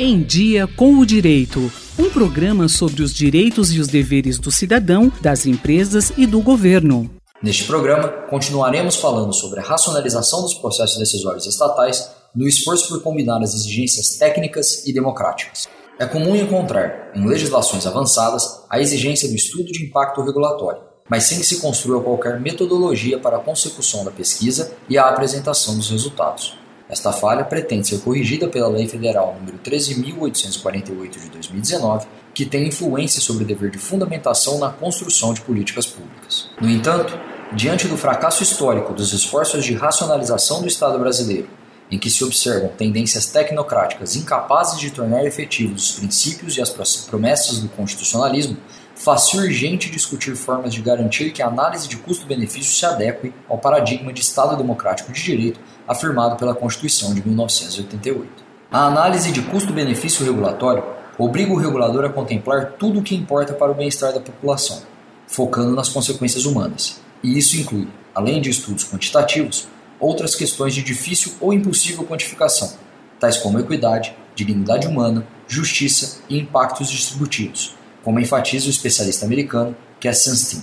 Em 0.00 0.22
Dia 0.22 0.68
com 0.68 0.94
o 0.94 1.04
Direito. 1.04 1.72
Um 1.98 2.08
programa 2.08 2.68
sobre 2.68 3.02
os 3.02 3.12
direitos 3.12 3.72
e 3.72 3.80
os 3.80 3.88
deveres 3.88 4.38
do 4.38 4.48
cidadão, 4.48 5.10
das 5.20 5.44
empresas 5.44 6.12
e 6.16 6.24
do 6.24 6.40
governo. 6.40 7.10
Neste 7.42 7.64
programa, 7.64 8.06
continuaremos 8.30 8.94
falando 8.94 9.32
sobre 9.32 9.58
a 9.58 9.62
racionalização 9.64 10.42
dos 10.42 10.54
processos 10.54 10.98
decisórios 10.98 11.46
estatais 11.46 12.12
no 12.32 12.46
esforço 12.46 12.88
por 12.88 13.02
combinar 13.02 13.42
as 13.42 13.54
exigências 13.54 14.10
técnicas 14.10 14.86
e 14.86 14.92
democráticas. 14.92 15.66
É 15.98 16.06
comum 16.06 16.36
encontrar, 16.36 17.10
em 17.16 17.26
legislações 17.26 17.84
avançadas, 17.84 18.62
a 18.70 18.78
exigência 18.78 19.28
do 19.28 19.34
estudo 19.34 19.72
de 19.72 19.84
impacto 19.84 20.22
regulatório, 20.22 20.80
mas 21.10 21.24
sem 21.24 21.40
que 21.40 21.44
se 21.44 21.60
construa 21.60 22.04
qualquer 22.04 22.38
metodologia 22.38 23.18
para 23.18 23.38
a 23.38 23.40
consecução 23.40 24.04
da 24.04 24.12
pesquisa 24.12 24.76
e 24.88 24.96
a 24.96 25.08
apresentação 25.08 25.76
dos 25.76 25.90
resultados. 25.90 26.56
Esta 26.88 27.12
falha 27.12 27.44
pretende 27.44 27.86
ser 27.86 28.00
corrigida 28.00 28.48
pela 28.48 28.68
Lei 28.68 28.88
Federal 28.88 29.36
nº 29.44 29.58
13.848 29.62 31.20
de 31.20 31.28
2019, 31.28 32.06
que 32.32 32.46
tem 32.46 32.68
influência 32.68 33.20
sobre 33.20 33.44
o 33.44 33.46
dever 33.46 33.70
de 33.70 33.78
fundamentação 33.78 34.58
na 34.58 34.70
construção 34.70 35.34
de 35.34 35.40
políticas 35.42 35.86
públicas. 35.86 36.48
No 36.60 36.70
entanto, 36.70 37.18
diante 37.52 37.86
do 37.86 37.96
fracasso 37.96 38.42
histórico 38.42 38.94
dos 38.94 39.12
esforços 39.12 39.64
de 39.64 39.74
racionalização 39.74 40.62
do 40.62 40.68
Estado 40.68 40.98
brasileiro, 40.98 41.48
em 41.90 41.98
que 41.98 42.10
se 42.10 42.24
observam 42.24 42.68
tendências 42.68 43.26
tecnocráticas 43.26 44.16
incapazes 44.16 44.78
de 44.78 44.90
tornar 44.90 45.24
efetivos 45.24 45.90
os 45.90 45.96
princípios 45.96 46.56
e 46.56 46.62
as 46.62 46.70
promessas 47.06 47.58
do 47.58 47.68
constitucionalismo, 47.68 48.56
faz-se 48.98 49.36
urgente 49.36 49.90
discutir 49.90 50.34
formas 50.34 50.74
de 50.74 50.82
garantir 50.82 51.30
que 51.30 51.40
a 51.40 51.46
análise 51.46 51.86
de 51.86 51.96
custo-benefício 51.96 52.74
se 52.74 52.84
adeque 52.84 53.32
ao 53.48 53.56
paradigma 53.56 54.12
de 54.12 54.20
Estado 54.20 54.56
democrático 54.56 55.12
de 55.12 55.22
direito 55.22 55.60
afirmado 55.86 56.36
pela 56.36 56.54
Constituição 56.54 57.14
de 57.14 57.24
1988. 57.24 58.28
A 58.72 58.86
análise 58.86 59.30
de 59.30 59.40
custo-benefício 59.40 60.26
regulatório 60.26 60.82
obriga 61.16 61.52
o 61.52 61.56
regulador 61.56 62.04
a 62.04 62.08
contemplar 62.08 62.72
tudo 62.72 62.98
o 62.98 63.02
que 63.02 63.14
importa 63.14 63.54
para 63.54 63.70
o 63.70 63.74
bem-estar 63.74 64.12
da 64.12 64.20
população, 64.20 64.82
focando 65.28 65.76
nas 65.76 65.88
consequências 65.88 66.44
humanas. 66.44 67.00
E 67.22 67.38
isso 67.38 67.56
inclui, 67.56 67.86
além 68.12 68.40
de 68.40 68.50
estudos 68.50 68.84
quantitativos, 68.84 69.68
outras 70.00 70.34
questões 70.34 70.74
de 70.74 70.82
difícil 70.82 71.34
ou 71.40 71.52
impossível 71.52 72.04
quantificação, 72.04 72.72
tais 73.20 73.38
como 73.38 73.60
equidade, 73.60 74.14
dignidade 74.34 74.88
humana, 74.88 75.24
justiça 75.46 76.20
e 76.28 76.38
impactos 76.38 76.90
distributivos, 76.90 77.77
como 78.04 78.20
enfatiza 78.20 78.66
o 78.66 78.70
especialista 78.70 79.26
americano 79.26 79.76
Cass 80.00 80.24
Sunstein. 80.24 80.62